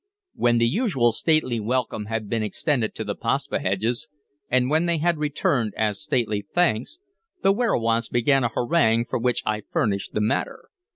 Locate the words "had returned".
4.97-5.75